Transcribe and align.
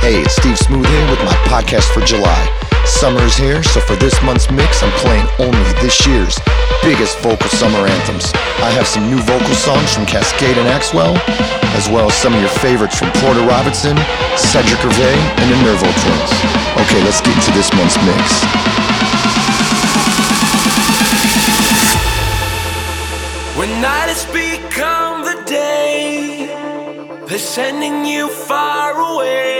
Hey, 0.00 0.24
it's 0.24 0.32
Steve 0.34 0.56
Smooth 0.56 0.86
here 0.88 1.10
with 1.12 1.20
my 1.28 1.36
podcast 1.44 1.92
for 1.92 2.00
July. 2.00 2.40
Summer 2.86 3.20
is 3.20 3.36
here, 3.36 3.62
so 3.62 3.80
for 3.80 3.96
this 3.96 4.16
month's 4.22 4.50
mix, 4.50 4.82
I'm 4.82 4.90
playing 5.04 5.28
only 5.38 5.60
this 5.84 6.06
year's 6.06 6.40
biggest 6.80 7.18
vocal 7.20 7.52
summer 7.52 7.84
anthems. 7.84 8.32
I 8.64 8.72
have 8.72 8.88
some 8.88 9.12
new 9.12 9.20
vocal 9.28 9.52
songs 9.52 9.92
from 9.92 10.06
Kaskade 10.06 10.56
and 10.56 10.72
Axwell, 10.72 11.20
as 11.76 11.86
well 11.92 12.08
as 12.08 12.14
some 12.14 12.32
of 12.32 12.40
your 12.40 12.48
favorites 12.64 12.98
from 12.98 13.12
Porter 13.20 13.44
Robinson, 13.44 13.94
Cedric 14.40 14.80
Gervais, 14.80 15.20
and 15.36 15.52
the 15.52 15.58
Nervo 15.68 15.84
Twins. 15.84 16.32
Okay, 16.80 17.04
let's 17.04 17.20
get 17.20 17.36
to 17.36 17.52
this 17.52 17.68
month's 17.76 18.00
mix. 18.00 18.24
When 23.52 23.68
night 23.84 24.08
has 24.08 24.24
become 24.32 25.28
the 25.28 25.44
day, 25.44 26.48
they're 27.28 27.38
sending 27.38 28.06
you 28.06 28.28
far 28.28 28.96
away, 28.96 29.59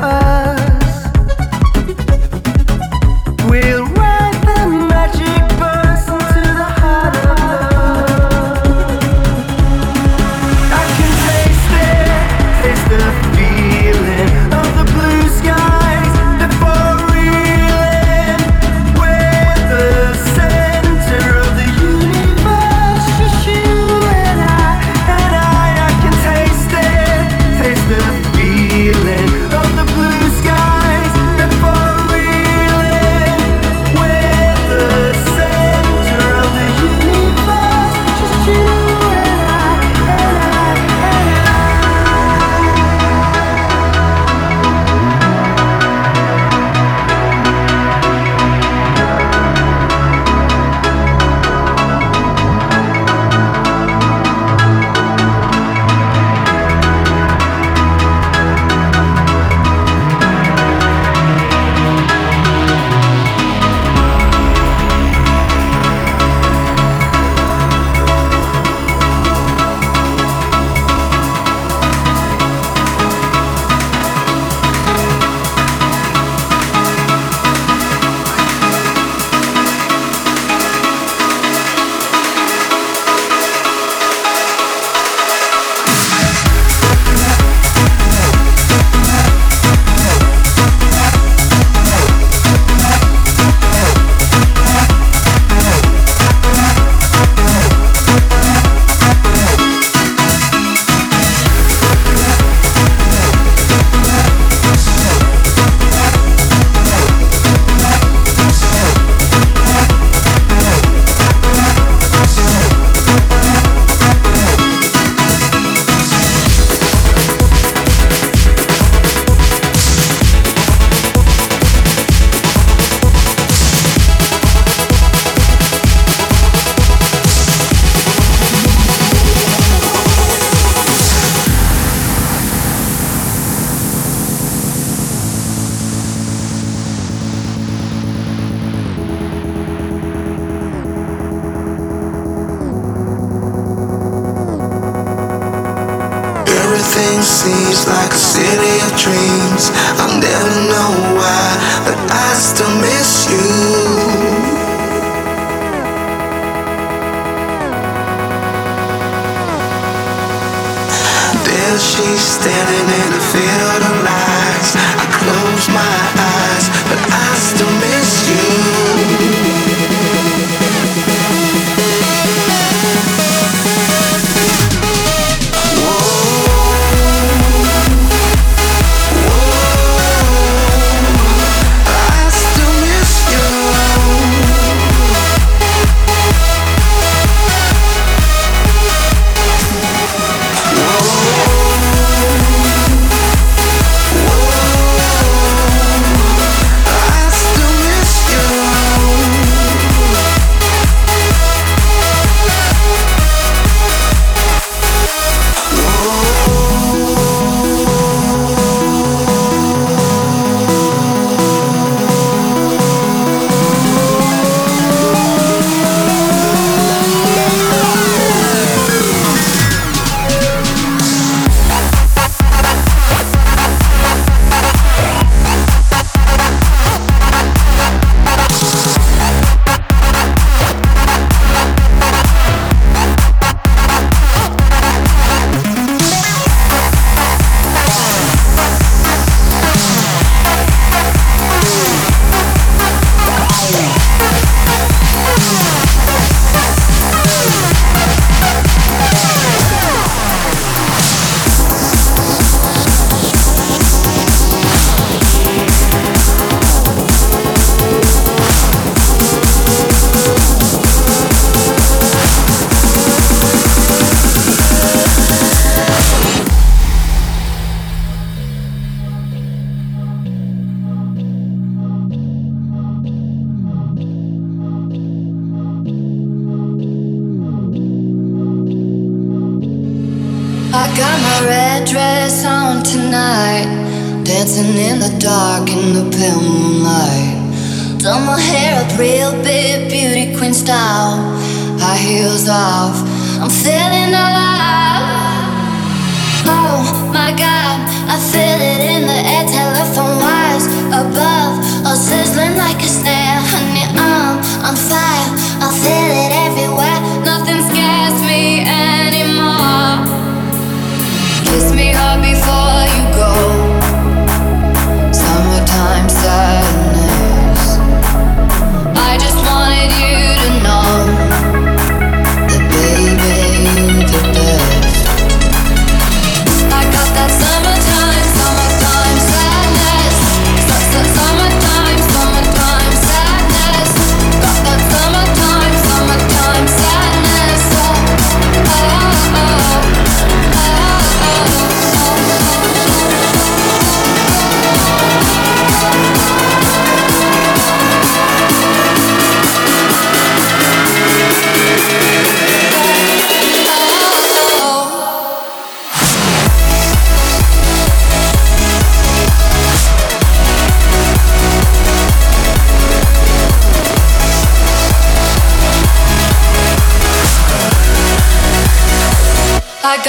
heart 0.00 0.59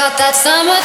got 0.02 0.18
that 0.18 0.34
summertime. 0.34 0.82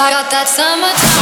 I 0.00 0.10
got 0.10 0.30
that 0.32 0.48
summertime. 0.48 1.13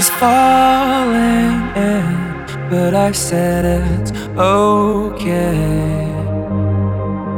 she's 0.00 0.08
falling 0.08 1.60
in, 1.76 2.70
but 2.70 2.94
I 2.94 3.12
said 3.12 3.66
it's 3.66 4.12
okay. 4.38 6.06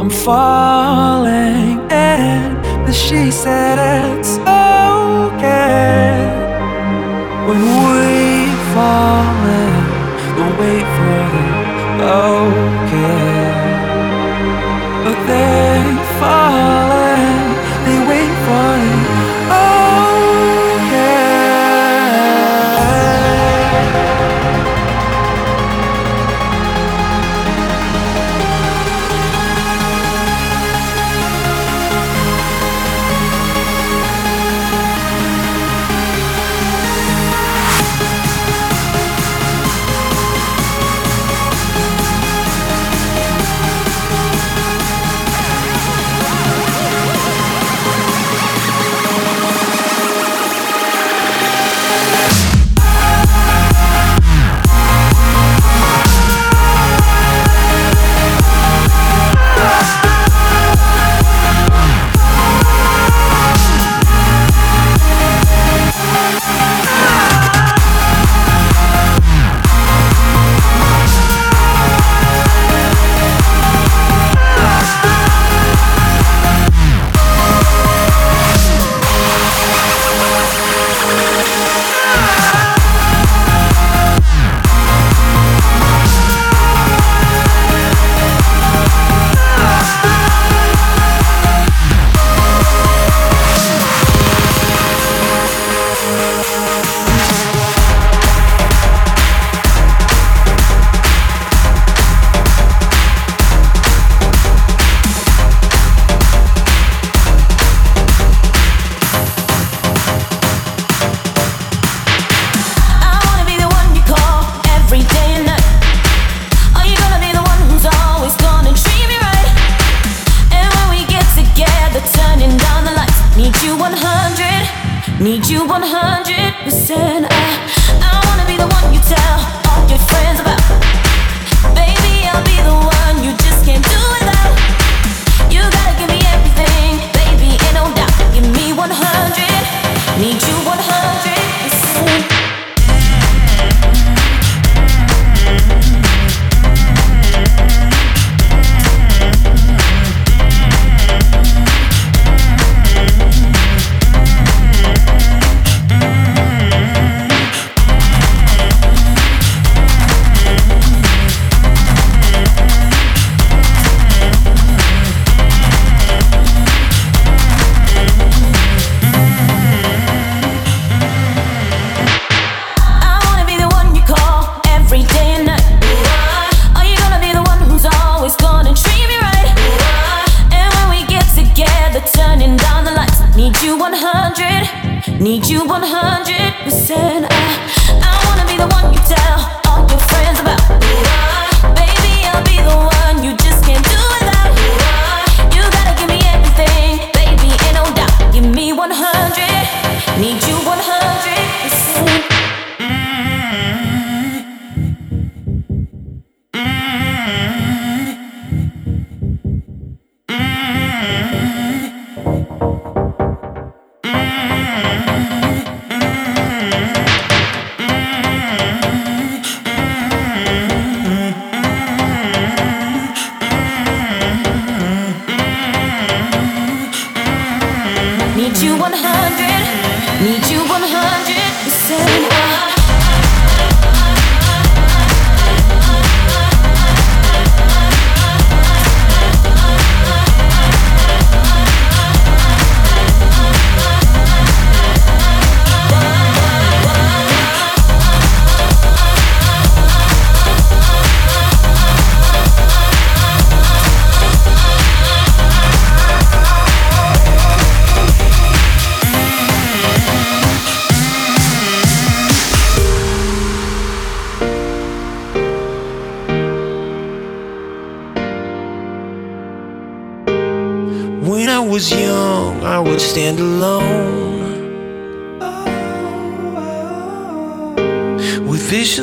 I'm 0.00 0.10
falling 0.10 1.80
in, 1.90 2.54
but 2.84 2.94
she 2.94 3.32
said 3.32 3.78
it's 3.90 4.38
okay. 4.38 6.14
When 7.48 7.62
we 7.84 8.74
fall. 8.74 9.21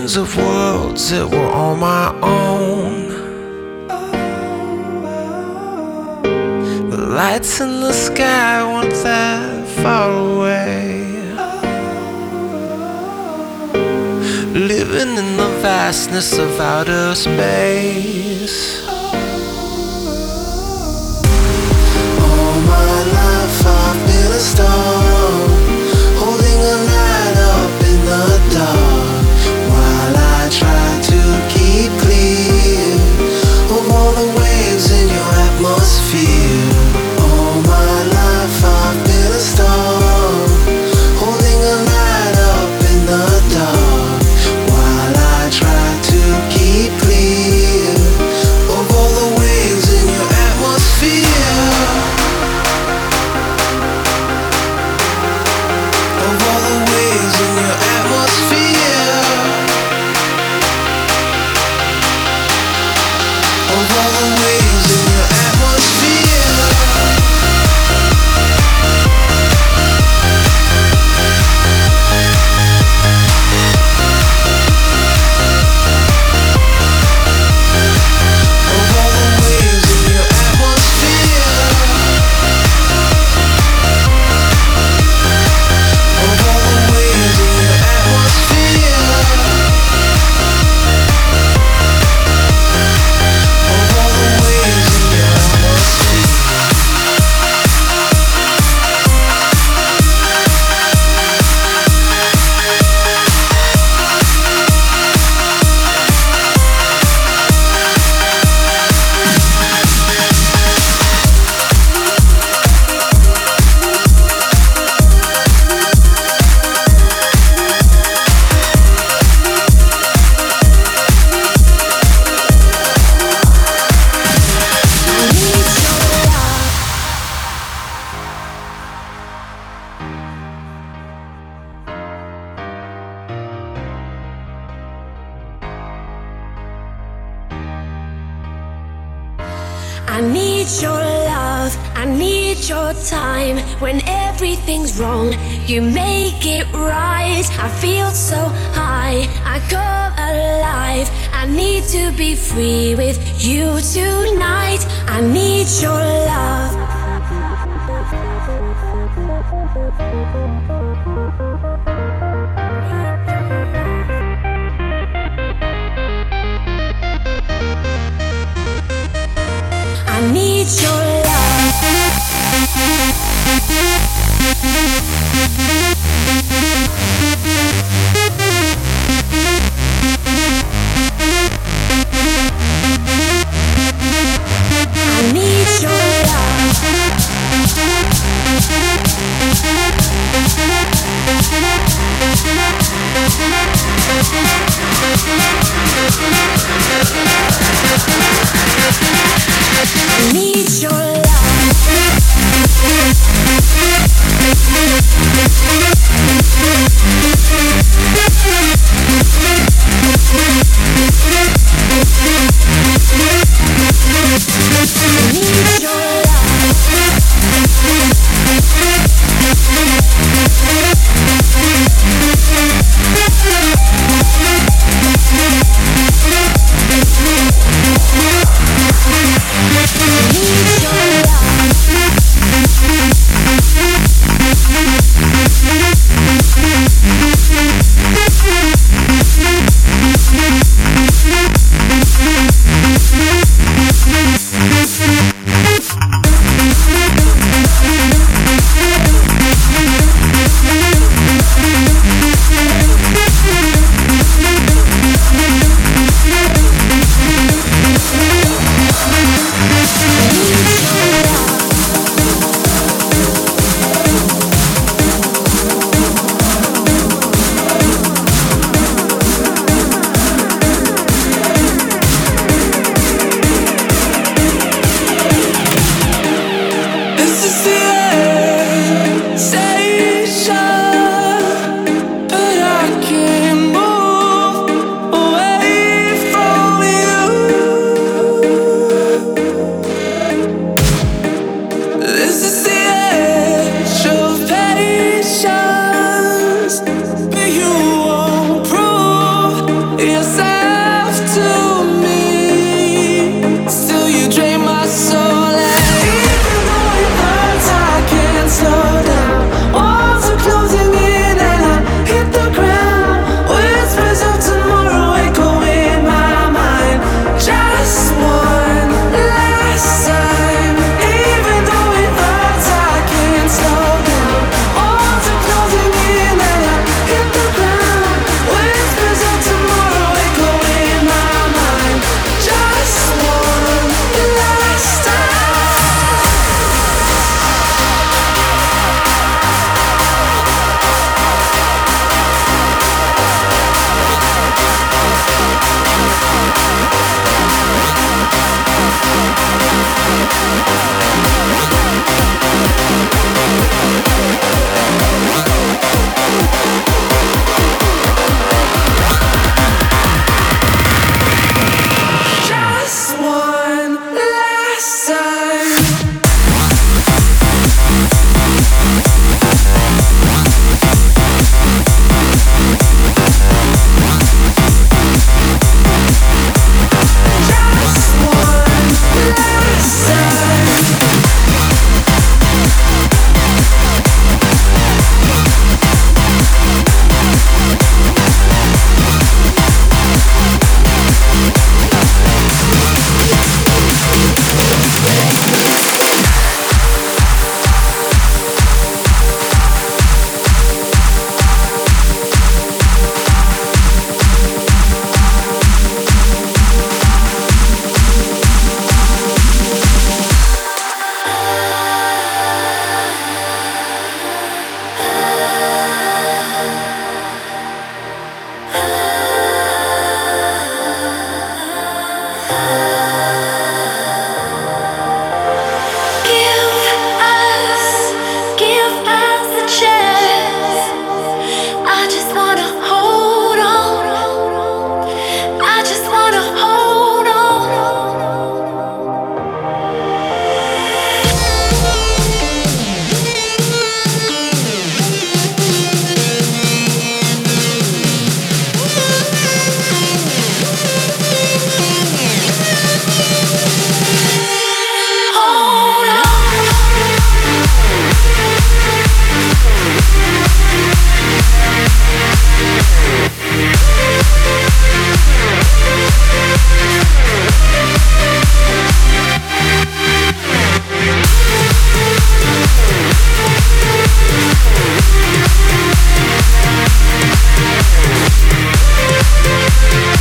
millions 0.09 0.17
of 0.17 0.37
worlds 0.37 1.09
that 1.11 1.29
were 1.29 1.51
on 1.51 1.79
my 1.79 2.07
own. 2.21 3.09
The 6.89 6.97
lights 6.97 7.61
in 7.61 7.81
the 7.81 7.93
sky 7.93 8.63
weren't 8.63 8.95
that 9.03 9.67
far 9.83 10.09
away. 10.11 11.13
Living 14.53 15.17
in 15.17 15.37
the 15.37 15.49
vastness 15.61 16.37
of 16.37 16.59
outer 16.59 17.15
space. 17.15 18.87
All 22.21 22.61
my 22.73 23.03
life 23.17 23.65
I've 23.65 24.07
been 24.07 24.31
a 24.31 24.39
star. 24.39 24.88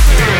Yeah. 0.07 0.38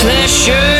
Pleasure. 0.00 0.79